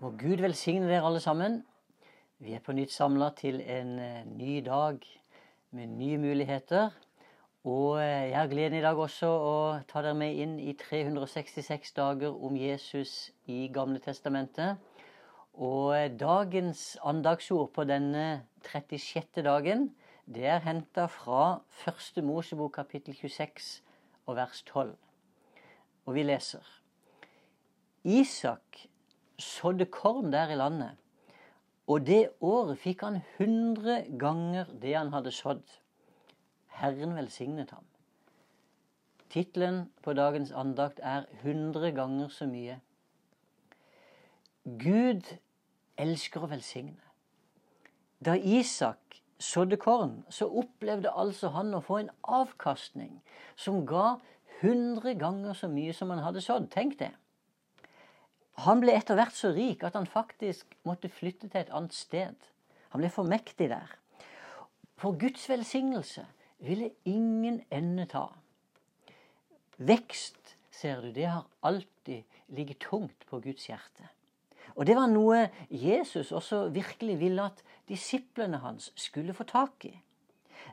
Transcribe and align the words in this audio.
Må 0.00 0.14
Gud 0.16 0.40
velsigne 0.40 0.86
dere 0.88 1.04
alle 1.04 1.20
sammen. 1.20 1.58
Vi 2.40 2.54
er 2.56 2.62
på 2.64 2.72
nytt 2.72 2.92
samla 2.94 3.26
til 3.36 3.58
en 3.60 3.98
eh, 4.00 4.22
ny 4.24 4.62
dag 4.64 5.02
med 5.76 5.90
nye 5.92 6.16
muligheter. 6.16 6.94
Og 7.68 7.98
eh, 8.00 8.30
jeg 8.30 8.38
har 8.38 8.48
gleden 8.48 8.78
i 8.78 8.80
dag 8.80 8.96
også 8.96 9.28
å 9.28 9.50
ta 9.90 10.00
dere 10.00 10.16
med 10.16 10.40
inn 10.40 10.54
i 10.56 10.72
366 10.72 11.92
dager 11.98 12.32
om 12.32 12.56
Jesus 12.56 13.28
i 13.44 13.66
Gamle 13.74 14.00
Testamentet. 14.00 14.80
Og 15.60 15.92
eh, 15.92 16.08
dagens 16.08 16.94
andagsord 17.04 17.74
på 17.76 17.84
denne 17.84 18.46
36. 18.70 19.42
dagen, 19.44 19.90
det 20.24 20.48
er 20.48 20.64
henta 20.64 21.10
fra 21.12 21.58
1. 21.84 22.22
Mosebok 22.24 22.78
kapittel 22.78 23.20
26 23.20 23.68
og 24.24 24.40
vers 24.40 24.64
12. 24.72 24.96
Og 26.08 26.16
vi 26.16 26.24
leser. 26.24 26.72
Isak 28.08 28.86
sådde 29.40 29.86
korn 29.86 30.32
der 30.32 30.50
i 30.50 30.56
landet, 30.56 30.96
og 31.86 32.06
det 32.06 32.28
året 32.40 32.78
fikk 32.78 33.02
han 33.02 33.20
hundre 33.38 34.04
ganger 34.18 34.68
det 34.82 34.94
han 34.94 35.12
hadde 35.12 35.32
sådd. 35.34 35.64
Herren 36.80 37.16
velsignet 37.16 37.70
ham. 37.70 37.84
Tittelen 39.30 39.92
på 40.02 40.12
dagens 40.12 40.52
andakt 40.52 41.00
er 41.02 41.24
'Hundre 41.42 41.92
ganger 41.92 42.28
så 42.28 42.44
mye'. 42.44 42.80
Gud 44.64 45.36
elsker 45.98 46.42
å 46.42 46.50
velsigne. 46.50 47.00
Da 48.24 48.34
Isak 48.34 49.22
sådde 49.38 49.76
korn, 49.76 50.24
så 50.30 50.48
opplevde 50.48 51.10
altså 51.16 51.48
han 51.48 51.74
å 51.74 51.80
få 51.80 51.96
en 51.96 52.10
avkastning 52.22 53.22
som 53.56 53.86
ga 53.86 54.16
hundre 54.60 55.14
ganger 55.14 55.52
så 55.52 55.68
mye 55.68 55.92
som 55.92 56.10
han 56.10 56.18
hadde 56.18 56.40
sådd. 56.40 56.68
Tenk 56.70 56.98
det. 56.98 57.10
Han 58.66 58.82
ble 58.82 58.92
etter 58.96 59.16
hvert 59.16 59.36
så 59.36 59.52
rik 59.56 59.84
at 59.86 59.96
han 59.96 60.08
faktisk 60.08 60.74
måtte 60.88 61.08
flytte 61.12 61.48
til 61.48 61.62
et 61.62 61.72
annet 61.72 61.96
sted. 61.96 62.36
Han 62.92 63.02
ble 63.02 63.10
for 63.12 63.28
mektig 63.28 63.70
der. 63.70 63.96
For 65.00 65.16
Guds 65.16 65.46
velsignelse 65.48 66.26
ville 66.60 66.90
ingen 67.08 67.62
ende 67.72 68.04
ta. 68.10 68.26
Vekst, 69.80 70.56
ser 70.70 71.00
du, 71.00 71.08
det 71.16 71.28
har 71.30 71.46
alltid 71.64 72.26
ligget 72.52 72.82
tungt 72.84 73.24
på 73.30 73.40
Guds 73.40 73.70
hjerte. 73.70 74.10
Og 74.76 74.84
det 74.86 74.96
var 74.96 75.08
noe 75.10 75.46
Jesus 75.72 76.32
også 76.36 76.66
virkelig 76.74 77.16
ville 77.20 77.48
at 77.48 77.64
disiplene 77.88 78.60
hans 78.62 78.90
skulle 78.98 79.34
få 79.34 79.46
tak 79.48 79.88
i. 79.88 79.94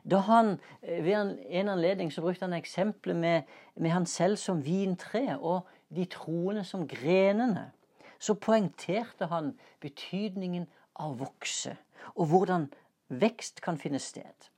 Da 0.04 0.18
han, 0.26 0.58
Ved 0.82 1.36
en 1.48 1.68
anledning 1.68 2.12
så 2.12 2.20
brukte 2.20 2.44
han 2.44 2.52
eksempelet 2.52 3.16
med, 3.16 3.42
med 3.76 3.90
han 3.90 4.06
selv 4.06 4.36
som 4.36 4.64
vintre 4.64 5.38
og 5.38 5.66
de 5.88 6.04
troende 6.04 6.64
som 6.64 6.88
grenene 6.88 7.70
så 8.18 8.34
poengterte 8.34 9.28
han 9.30 9.52
betydningen 9.80 10.66
av 10.98 11.18
vokse, 11.20 11.76
og 12.14 12.26
hvordan 12.32 12.68
vekst 13.08 13.62
kan 13.62 13.78
finne 13.78 14.00
sted. 14.02 14.48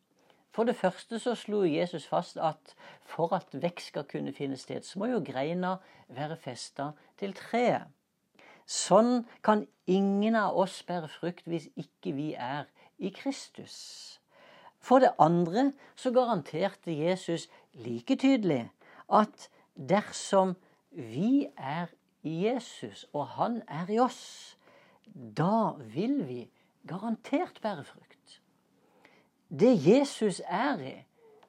For 0.51 0.67
det 0.67 0.77
første 0.77 1.21
så 1.23 1.37
slo 1.39 1.63
Jesus 1.63 2.09
fast 2.11 2.41
at 2.41 2.75
for 3.07 3.35
at 3.37 3.53
vekst 3.53 3.93
skal 3.93 4.05
kunne 4.09 4.33
finne 4.35 4.57
sted, 4.59 4.83
så 4.83 4.99
må 4.99 5.11
jo 5.13 5.23
greina 5.25 5.77
være 6.09 6.37
festa 6.41 6.91
til 7.21 7.37
treet. 7.37 7.87
Sånn 8.71 9.25
kan 9.43 9.65
ingen 9.91 10.37
av 10.39 10.57
oss 10.59 10.81
bære 10.87 11.11
frukt 11.11 11.47
hvis 11.51 11.69
ikke 11.79 12.15
vi 12.15 12.33
er 12.35 12.69
i 12.99 13.11
Kristus. 13.15 14.20
For 14.81 14.99
det 14.99 15.13
andre 15.19 15.73
så 15.97 16.11
garanterte 16.11 16.93
Jesus 16.97 17.49
like 17.75 18.17
tydelig 18.17 18.71
at 19.13 19.49
dersom 19.77 20.57
vi 20.91 21.47
er 21.57 21.93
i 22.23 22.47
Jesus, 22.47 23.07
og 23.13 23.27
han 23.37 23.63
er 23.69 23.91
i 23.91 23.99
oss, 23.99 24.57
da 25.15 25.73
vil 25.95 26.21
vi 26.29 26.41
garantert 26.89 27.61
bære 27.63 27.85
frukt. 27.85 28.41
Det 29.51 29.73
Jesus 29.87 30.41
er 30.47 30.81
i, 30.81 30.95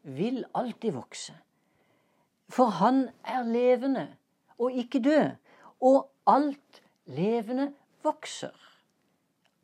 vil 0.04 0.44
alltid 0.56 0.92
vokse. 0.92 1.36
For 2.50 2.66
han 2.82 3.10
er 3.24 3.44
levende 3.44 4.08
og 4.58 4.72
ikke 4.72 5.00
død, 5.00 5.30
og 5.82 6.10
alt 6.28 6.82
levende 7.06 7.72
vokser. 8.04 8.71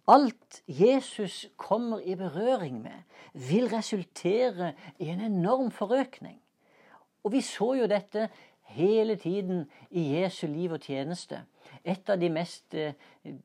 Alt 0.07 0.61
Jesus 0.67 1.49
kommer 1.57 1.99
i 1.99 2.15
berøring 2.15 2.81
med, 2.81 3.03
vil 3.33 3.67
resultere 3.67 4.73
i 4.99 5.09
en 5.11 5.21
enorm 5.21 5.71
forøkning. 5.71 6.39
Og 7.23 7.31
vi 7.31 7.41
så 7.41 7.73
jo 7.73 7.89
dette 7.91 8.29
hele 8.71 9.15
tiden 9.15 9.65
i 9.91 10.05
Jesu 10.15 10.47
liv 10.47 10.71
og 10.71 10.79
tjeneste. 10.79 11.41
Et 11.83 12.09
av 12.09 12.19
de 12.19 12.29
mest 12.31 12.75
uh, 12.75 12.93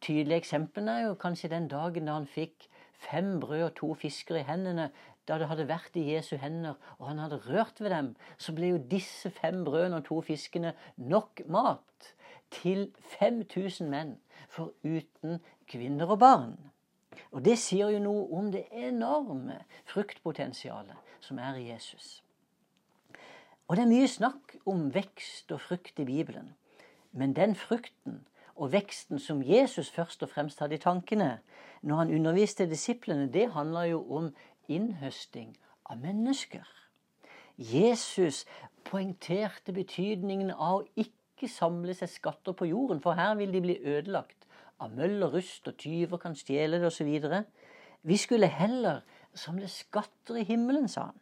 tydelige 0.00 0.38
eksemplene 0.44 0.94
er 1.00 1.08
jo 1.08 1.18
kanskje 1.18 1.50
den 1.50 1.66
dagen 1.70 2.06
da 2.06 2.14
han 2.20 2.30
fikk 2.30 2.68
fem 3.10 3.40
brød 3.42 3.64
og 3.66 3.74
to 3.80 3.94
fisker 3.98 4.38
i 4.38 4.46
hendene. 4.46 4.92
Da 5.26 5.38
det 5.38 5.50
hadde 5.50 5.66
vært 5.66 5.98
i 5.98 6.08
Jesu 6.14 6.36
hender, 6.38 6.78
og 6.98 7.08
han 7.08 7.18
hadde 7.22 7.42
rørt 7.46 7.78
ved 7.82 7.90
dem, 7.90 8.14
så 8.38 8.54
ble 8.54 8.72
jo 8.72 8.80
disse 8.90 9.30
fem 9.30 9.64
brødene 9.66 9.98
og 9.98 10.06
to 10.06 10.20
fiskene 10.26 10.74
nok 10.98 11.42
mat 11.46 12.14
til 12.52 12.90
5000 13.18 13.88
menn, 13.90 14.16
foruten 14.48 15.40
kvinner 15.68 16.10
og 16.12 16.18
barn. 16.18 16.56
Og 17.32 17.44
det 17.44 17.58
sier 17.60 17.92
jo 17.92 18.00
noe 18.02 18.26
om 18.36 18.50
det 18.52 18.66
enorme 18.72 19.62
fruktpotensialet 19.88 21.16
som 21.20 21.38
er 21.38 21.56
i 21.60 21.68
Jesus. 21.70 22.22
Og 23.68 23.76
det 23.76 23.84
er 23.86 23.92
mye 23.92 24.08
snakk 24.08 24.56
om 24.68 24.90
vekst 24.94 25.52
og 25.54 25.60
frukt 25.60 25.98
i 26.02 26.04
Bibelen. 26.04 26.52
Men 27.12 27.36
den 27.36 27.54
frukten 27.56 28.22
og 28.54 28.72
veksten 28.72 29.18
som 29.18 29.42
Jesus 29.42 29.90
først 29.90 30.22
og 30.22 30.28
fremst 30.28 30.60
hadde 30.60 30.76
i 30.76 30.82
tankene 30.82 31.38
når 31.82 31.96
han 31.96 32.14
underviste 32.14 32.68
disiplene, 32.70 33.32
det 33.32 33.52
handler 33.52 33.82
jo 33.82 34.02
om 34.16 34.34
innhøsting 34.68 35.56
av 35.90 35.98
mennesker. 35.98 36.68
Jesus 37.58 38.44
poengterte 38.84 39.72
betydningen 39.72 40.50
av 40.50 40.82
å 40.82 40.86
ikke 40.96 41.21
samle 41.50 41.94
seg 41.94 42.10
skatter 42.10 42.54
på 42.56 42.68
jorden, 42.70 43.00
for 43.00 43.18
her 43.18 43.34
vil 43.38 43.52
de 43.52 43.60
bli 43.64 43.78
ødelagt 43.80 44.46
av 44.82 44.92
møll 44.94 45.22
og 45.22 45.36
rust, 45.38 45.68
og 45.68 45.78
tyver 45.78 46.20
kan 46.22 46.36
stjele 46.38 46.80
det 46.82 46.90
osv. 46.90 47.10
Vi 48.02 48.16
skulle 48.16 48.50
heller 48.50 49.00
samle 49.34 49.68
skatter 49.68 50.40
i 50.40 50.46
himmelen, 50.46 50.88
sa 50.88 51.10
han. 51.10 51.18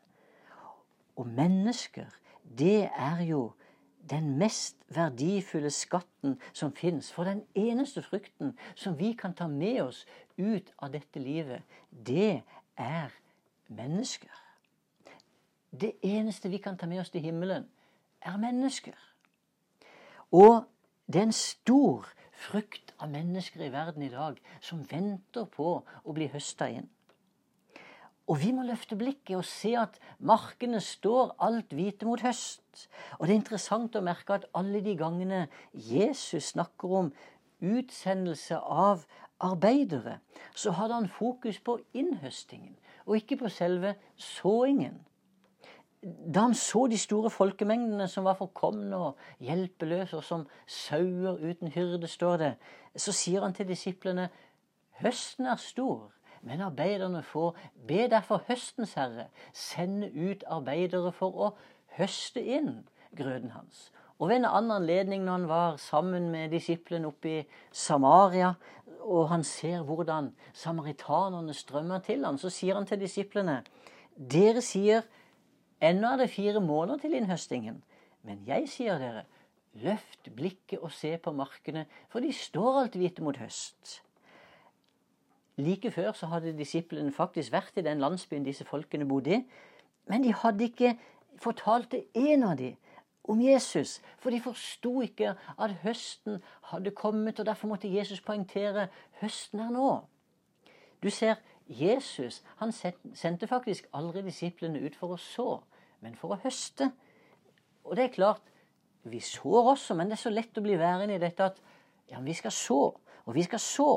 Og 1.16 1.26
mennesker 1.26 2.08
det 2.58 2.90
er 2.96 3.22
jo 3.28 3.52
den 4.10 4.38
mest 4.38 4.76
verdifulle 4.88 5.70
skatten 5.70 6.40
som 6.52 6.72
fins. 6.72 7.12
For 7.12 7.24
den 7.24 7.44
eneste 7.54 8.02
frukten 8.02 8.56
som 8.74 8.98
vi 8.98 9.12
kan 9.12 9.34
ta 9.34 9.46
med 9.46 9.82
oss 9.82 10.06
ut 10.38 10.72
av 10.78 10.92
dette 10.92 11.20
livet, 11.20 11.62
det 11.90 12.42
er 12.76 13.12
mennesker. 13.68 14.32
Det 15.70 15.92
eneste 16.02 16.50
vi 16.50 16.58
kan 16.58 16.78
ta 16.78 16.86
med 16.86 17.00
oss 17.00 17.10
til 17.10 17.20
himmelen, 17.20 17.68
er 18.20 18.36
mennesker. 18.36 18.96
Og 20.30 20.64
det 21.10 21.20
er 21.20 21.28
en 21.28 21.36
stor 21.36 22.06
frukt 22.40 22.94
av 23.00 23.10
mennesker 23.10 23.66
i 23.66 23.72
verden 23.72 24.04
i 24.06 24.12
dag 24.12 24.38
som 24.62 24.86
venter 24.90 25.48
på 25.50 25.80
å 25.82 26.16
bli 26.16 26.30
høsta 26.32 26.70
inn. 26.70 26.88
Og 28.30 28.38
vi 28.38 28.52
må 28.54 28.62
løfte 28.62 28.94
blikket 28.94 29.40
og 29.40 29.46
se 29.48 29.72
at 29.74 29.96
markene 30.22 30.78
står 30.84 31.32
alt 31.42 31.74
hvite 31.74 32.06
mot 32.06 32.22
høst. 32.22 32.86
Og 33.18 33.26
det 33.26 33.34
er 33.34 33.40
interessant 33.40 33.98
å 33.98 34.04
merke 34.06 34.36
at 34.36 34.46
alle 34.54 34.82
de 34.84 34.94
gangene 34.98 35.48
Jesus 35.74 36.52
snakker 36.52 36.94
om 37.00 37.10
utsendelse 37.60 38.56
av 38.60 39.02
arbeidere, 39.40 40.20
så 40.54 40.72
hadde 40.76 40.94
han 40.94 41.08
fokus 41.08 41.58
på 41.64 41.78
innhøstingen, 41.96 42.76
og 43.08 43.16
ikke 43.18 43.40
på 43.40 43.50
selve 43.52 43.94
såingen. 44.16 45.00
Da 46.02 46.46
han 46.46 46.54
så 46.54 46.86
de 46.88 46.98
store 46.98 47.30
folkemengdene 47.30 48.06
som 48.08 48.24
var 48.24 48.38
forkomne 48.38 48.96
og 48.96 49.18
hjelpeløse, 49.44 50.16
og 50.16 50.24
som 50.24 50.46
sauer 50.66 51.36
uten 51.36 51.68
hyrde, 51.68 52.08
står 52.08 52.36
det, 52.40 52.54
så 52.96 53.12
sier 53.12 53.44
han 53.44 53.54
til 53.54 53.68
disiplene 53.68 54.30
høsten 55.02 55.46
er 55.46 55.60
stor, 55.60 56.08
men 56.40 56.64
arbeiderne 56.64 57.22
får. 57.22 57.58
Be 57.88 58.06
derfor 58.08 58.40
høstens 58.48 58.96
herre 58.96 59.28
sende 59.52 60.08
ut 60.08 60.44
arbeidere 60.48 61.12
for 61.12 61.36
å 61.36 61.52
høste 61.98 62.40
inn 62.40 62.78
grøden 63.16 63.52
hans. 63.52 63.90
Og 64.20 64.28
ved 64.28 64.40
en 64.40 64.48
annen 64.48 64.72
anledning, 64.78 65.24
når 65.24 65.32
han 65.32 65.48
var 65.48 65.76
sammen 65.80 66.30
med 66.32 66.52
disiplene 66.52 67.08
oppe 67.08 67.28
i 67.28 67.46
Samaria, 67.72 68.54
og 69.00 69.28
han 69.28 69.44
ser 69.44 69.84
hvordan 69.84 70.32
samaritanerne 70.52 71.54
strømmer 71.56 72.00
til 72.04 72.24
ham, 72.24 72.38
så 72.38 72.48
sier 72.52 72.76
han 72.76 72.88
til 72.88 73.00
disiplene 73.00 73.62
Dere 74.16 74.60
sier 74.60 75.06
ennå 75.80 76.12
er 76.12 76.22
det 76.22 76.30
fire 76.30 76.60
måneder 76.60 76.98
til 77.02 77.14
innhøstingen, 77.16 77.82
men 78.22 78.42
jeg 78.46 78.68
sier 78.68 79.00
dere, 79.00 79.24
løft 79.80 80.30
blikket 80.36 80.82
og 80.82 80.92
se 80.92 81.14
på 81.22 81.32
markene, 81.32 81.86
for 82.10 82.20
de 82.20 82.32
står 82.34 82.80
alt 82.82 82.96
hvite 82.98 83.22
mot 83.22 83.36
høst. 83.38 84.00
Like 85.60 85.90
før 85.90 86.12
så 86.12 86.26
hadde 86.26 86.56
disiplene 86.58 87.12
faktisk 87.12 87.52
vært 87.52 87.76
i 87.76 87.84
den 87.84 88.00
landsbyen 88.00 88.44
disse 88.46 88.64
folkene 88.64 89.08
bodde 89.08 89.34
i. 89.36 89.40
Men 90.08 90.24
de 90.24 90.32
hadde 90.34 90.64
ikke 90.64 90.94
fortalt 91.38 91.90
til 91.90 92.04
en 92.14 92.42
av 92.48 92.56
dem 92.58 92.76
om 93.30 93.40
Jesus. 93.42 94.00
For 94.18 94.30
de 94.30 94.40
forsto 94.40 95.00
ikke 95.04 95.34
at 95.36 95.76
høsten 95.84 96.40
hadde 96.72 96.90
kommet, 96.90 97.40
og 97.40 97.46
derfor 97.46 97.68
måtte 97.68 97.92
Jesus 97.92 98.20
poengtere 98.20 98.88
høsten 99.20 99.60
er 99.60 99.70
nå. 99.74 99.90
Du 101.02 101.10
ser, 101.10 101.36
Jesus 101.68 102.42
han 102.58 102.72
sendte 102.72 103.46
faktisk 103.46 103.86
aldri 103.94 104.24
disiplene 104.26 104.80
ut 104.82 104.96
for 104.98 105.14
å 105.14 105.20
så, 105.22 105.60
men 106.04 106.16
for 106.18 106.34
å 106.34 106.40
høste. 106.42 106.90
Og 107.84 107.96
det 107.96 108.06
er 108.06 108.14
klart, 108.14 108.42
vi 109.08 109.20
sår 109.24 109.72
også, 109.74 109.96
men 109.96 110.10
det 110.10 110.18
er 110.18 110.24
så 110.24 110.32
lett 110.32 110.58
å 110.58 110.64
bli 110.64 110.76
værende 110.78 111.16
i 111.16 111.22
dette 111.22 111.46
at 111.52 111.60
ja, 112.10 112.20
vi 112.20 112.34
skal 112.36 112.52
så, 112.52 112.80
og 113.24 113.34
vi 113.36 113.44
skal 113.46 113.62
så. 113.62 113.90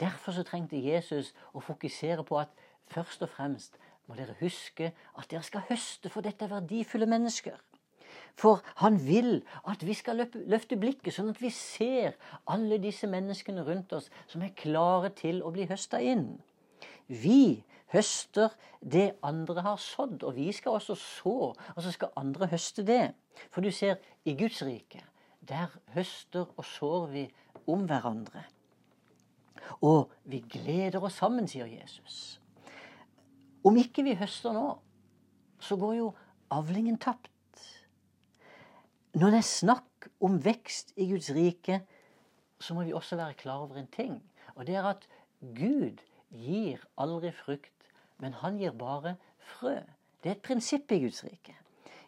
Derfor 0.00 0.36
så 0.36 0.44
trengte 0.46 0.80
Jesus 0.80 1.32
å 1.54 1.62
fokusere 1.62 2.24
på 2.26 2.38
at 2.40 2.52
først 2.92 3.24
og 3.24 3.30
fremst 3.32 3.78
må 4.06 4.16
dere 4.18 4.36
huske 4.40 4.92
at 4.92 5.28
dere 5.30 5.44
skal 5.46 5.64
høste, 5.68 6.10
for 6.10 6.24
dette 6.24 6.46
er 6.46 6.52
verdifulle 6.52 7.08
mennesker. 7.10 7.58
For 8.36 8.62
han 8.80 8.98
vil 9.06 9.42
at 9.68 9.84
vi 9.86 9.94
skal 9.96 10.24
løfte 10.34 10.78
blikket, 10.80 11.14
sånn 11.14 11.32
at 11.32 11.40
vi 11.42 11.50
ser 11.54 12.16
alle 12.50 12.78
disse 12.82 13.08
menneskene 13.08 13.64
rundt 13.66 13.92
oss 13.96 14.10
som 14.30 14.44
er 14.44 14.54
klare 14.56 15.12
til 15.16 15.42
å 15.44 15.52
bli 15.54 15.66
høsta 15.70 16.00
inn. 16.00 16.34
Vi 17.08 17.62
høster 17.92 18.54
det 18.80 19.12
andre 19.22 19.62
har 19.62 19.76
sådd, 19.80 20.22
og 20.22 20.36
vi 20.36 20.50
skal 20.52 20.78
også 20.78 20.96
så, 20.98 21.36
og 21.52 21.82
så 21.82 21.92
skal 21.92 22.14
andre 22.16 22.48
høste 22.50 22.84
det. 22.86 23.12
For 23.50 23.64
du 23.64 23.70
ser, 23.70 24.00
i 24.24 24.34
Guds 24.38 24.62
rike, 24.62 25.02
der 25.48 25.72
høster 25.94 26.46
og 26.56 26.64
sår 26.64 27.06
vi 27.12 27.26
om 27.66 27.86
hverandre. 27.90 28.44
Og 29.82 30.12
vi 30.24 30.42
gleder 30.50 31.02
oss 31.02 31.18
sammen, 31.20 31.48
sier 31.48 31.66
Jesus. 31.70 32.40
Om 33.64 33.78
ikke 33.78 34.04
vi 34.06 34.16
høster 34.18 34.54
nå, 34.54 34.66
så 35.62 35.78
går 35.78 35.94
jo 36.00 36.08
avlingen 36.50 36.98
tapt. 36.98 37.30
Når 39.14 39.34
det 39.34 39.42
er 39.42 39.46
snakk 39.46 40.08
om 40.24 40.38
vekst 40.42 40.94
i 40.96 41.06
Guds 41.10 41.30
rike, 41.36 41.82
så 42.62 42.74
må 42.74 42.86
vi 42.86 42.94
også 42.96 43.18
være 43.18 43.38
klar 43.38 43.62
over 43.66 43.78
en 43.78 43.90
ting. 43.92 44.16
Og 44.54 44.66
det 44.66 44.78
er 44.78 44.88
at 44.88 45.06
Gud 45.40 46.00
gir 46.32 46.82
aldri 46.96 47.32
frukt, 47.34 47.81
men 48.22 48.38
han 48.38 48.56
gir 48.60 48.74
bare 48.78 49.16
frø. 49.42 49.80
Det 50.22 50.30
er 50.30 50.38
et 50.38 50.46
prinsipp 50.46 50.92
i 50.94 51.00
Guds 51.02 51.24
rike. 51.26 51.56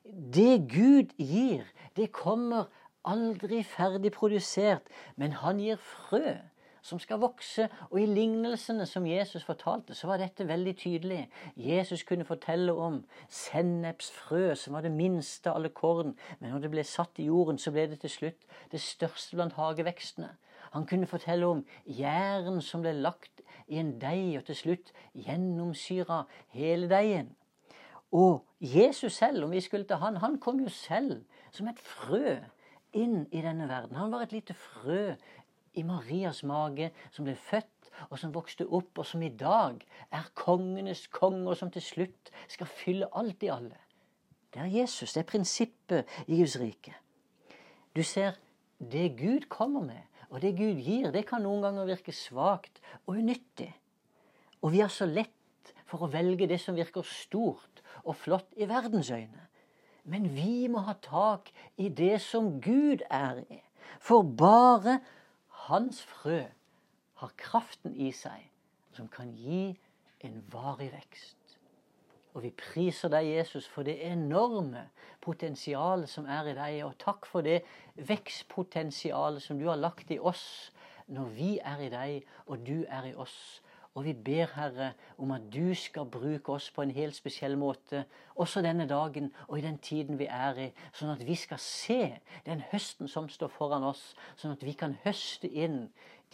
Det 0.04 0.64
Gud 0.70 1.14
gir, 1.18 1.66
det 1.96 2.12
kommer 2.14 2.70
aldri 3.04 3.62
ferdig 3.66 4.12
produsert, 4.14 4.86
men 5.16 5.34
han 5.42 5.60
gir 5.60 5.80
frø 5.80 6.38
som 6.84 7.00
skal 7.00 7.20
vokse. 7.22 7.68
Og 7.90 7.98
i 8.02 8.06
lignelsene 8.06 8.86
som 8.86 9.06
Jesus 9.08 9.44
fortalte, 9.44 9.96
så 9.96 10.10
var 10.10 10.20
dette 10.20 10.46
veldig 10.48 10.76
tydelig. 10.76 11.22
Jesus 11.56 12.04
kunne 12.04 12.28
fortelle 12.28 12.72
om 12.72 13.00
sennepsfrø, 13.28 14.54
som 14.54 14.76
var 14.76 14.84
det 14.84 14.92
minste 14.92 15.50
av 15.50 15.60
alle 15.60 15.72
korn. 15.72 16.14
Men 16.40 16.52
når 16.52 16.66
det 16.66 16.72
ble 16.74 16.84
satt 16.84 17.18
i 17.18 17.28
jorden, 17.30 17.58
så 17.58 17.72
ble 17.72 17.88
det 17.90 18.02
til 18.04 18.12
slutt 18.12 18.48
det 18.72 18.82
største 18.84 19.38
blant 19.38 19.56
hagevekstene. 19.56 20.34
Han 20.74 20.86
kunne 20.90 21.06
fortelle 21.06 21.46
om 21.46 21.62
gjæren 21.86 22.60
som 22.62 22.82
ble 22.82 22.92
lagt 22.98 23.44
i 23.70 23.78
en 23.80 23.94
deig, 24.02 24.34
og 24.40 24.44
til 24.48 24.58
slutt 24.58 24.92
gjennomsyra 25.14 26.24
hele 26.52 26.90
deigen. 26.90 27.30
Og 28.14 28.44
Jesus 28.60 29.16
selv, 29.16 29.44
om 29.44 29.54
vi 29.54 29.62
skulle 29.62 29.86
til 29.86 30.02
han, 30.02 30.16
han 30.16 30.36
kom 30.38 30.60
jo 30.60 30.68
selv 30.68 31.22
som 31.54 31.70
et 31.70 31.78
frø 31.78 32.36
inn 32.94 33.24
i 33.34 33.42
denne 33.42 33.66
verden. 33.70 33.96
Han 33.98 34.12
var 34.12 34.22
et 34.22 34.34
lite 34.34 34.54
frø 34.54 35.14
i 35.74 35.82
Marias 35.82 36.42
mage, 36.46 36.90
som 37.10 37.26
ble 37.26 37.36
født, 37.36 37.90
og 38.10 38.18
som 38.18 38.34
vokste 38.34 38.66
opp, 38.66 38.98
og 38.98 39.06
som 39.06 39.22
i 39.22 39.30
dag 39.30 39.80
er 40.12 40.30
kongenes 40.34 41.06
konge, 41.12 41.46
og 41.50 41.56
som 41.56 41.70
til 41.70 41.82
slutt 41.82 42.32
skal 42.48 42.70
fylle 42.70 43.10
alt 43.14 43.42
i 43.42 43.52
alle. 43.54 43.78
Det 44.54 44.62
er 44.62 44.70
Jesus. 44.70 45.12
Det 45.12 45.24
er 45.24 45.30
prinsippet 45.30 46.10
i 46.26 46.38
Guds 46.38 46.58
rike. 46.60 46.94
Du 47.96 48.02
ser, 48.02 48.36
det 48.78 49.16
Gud 49.18 49.48
kommer 49.48 49.82
med, 49.82 50.02
og 50.30 50.42
det 50.42 50.56
Gud 50.58 50.82
gir, 50.82 51.10
det 51.14 51.26
kan 51.28 51.42
noen 51.42 51.62
ganger 51.62 51.88
virke 51.88 52.12
svakt 52.14 52.80
og 53.06 53.18
unyttig. 53.18 53.70
Og 54.62 54.72
vi 54.72 54.82
har 54.82 54.90
så 54.90 55.06
lett 55.06 55.74
for 55.86 56.04
å 56.04 56.10
velge 56.10 56.48
det 56.50 56.58
som 56.62 56.76
virker 56.78 57.06
stort 57.06 57.82
og 58.04 58.16
flott 58.18 58.50
i 58.58 58.68
verdens 58.68 59.10
øyne. 59.14 59.48
Men 60.04 60.26
vi 60.34 60.66
må 60.68 60.82
ha 60.84 60.94
tak 61.00 61.50
i 61.80 61.88
det 61.88 62.18
som 62.22 62.58
Gud 62.60 63.04
er 63.10 63.44
i. 63.48 63.60
For 64.00 64.22
bare 64.22 64.98
hans 65.68 66.02
frø 66.02 66.42
har 67.20 67.32
kraften 67.40 67.94
i 67.96 68.10
seg 68.12 68.50
som 68.94 69.08
kan 69.08 69.32
gi 69.34 69.72
en 70.24 70.42
varig 70.52 70.90
vekst. 70.92 71.58
Og 72.34 72.42
vi 72.42 72.50
priser 72.58 73.10
deg, 73.12 73.28
Jesus, 73.36 73.66
for 73.70 73.86
det 73.86 73.94
enorme 74.08 74.88
potensialet 75.22 76.10
som 76.10 76.26
er 76.26 76.50
i 76.50 76.56
deg. 76.58 76.78
Og 76.86 76.96
takk 76.98 77.28
for 77.30 77.46
det 77.46 77.60
vekstpotensialet 77.94 79.42
som 79.42 79.60
du 79.60 79.68
har 79.70 79.78
lagt 79.78 80.10
i 80.10 80.18
oss 80.18 80.72
når 81.06 81.30
vi 81.36 81.50
er 81.60 81.84
i 81.84 81.90
deg 81.92 82.26
og 82.48 82.64
du 82.66 82.82
er 82.88 83.10
i 83.10 83.14
oss. 83.14 83.62
Og 83.94 84.04
vi 84.04 84.12
ber, 84.12 84.50
Herre, 84.56 84.92
om 85.18 85.30
at 85.30 85.42
du 85.54 85.74
skal 85.78 86.08
bruke 86.10 86.52
oss 86.52 86.66
på 86.74 86.82
en 86.82 86.90
helt 86.90 87.14
spesiell 87.14 87.54
måte, 87.58 88.04
også 88.34 88.62
denne 88.64 88.88
dagen 88.90 89.30
og 89.46 89.58
i 89.58 89.62
den 89.62 89.78
tiden 89.78 90.18
vi 90.18 90.26
er 90.26 90.58
i, 90.58 90.66
sånn 90.92 91.12
at 91.14 91.22
vi 91.26 91.36
skal 91.38 91.62
se 91.62 92.00
den 92.46 92.64
høsten 92.72 93.08
som 93.08 93.30
står 93.30 93.54
foran 93.54 93.86
oss, 93.86 94.02
sånn 94.34 94.56
at 94.56 94.66
vi 94.66 94.74
kan 94.74 94.98
høste 95.06 95.46
inn 95.46 95.84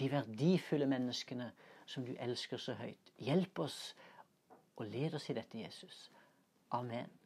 de 0.00 0.08
verdifulle 0.08 0.88
menneskene 0.88 1.50
som 1.90 2.08
du 2.08 2.14
elsker 2.16 2.60
så 2.62 2.78
høyt. 2.80 3.12
Hjelp 3.20 3.60
oss 3.66 3.80
og 4.80 4.86
led 4.88 5.20
oss 5.20 5.28
i 5.28 5.36
dette, 5.36 5.60
Jesus. 5.60 6.06
Amen. 6.72 7.19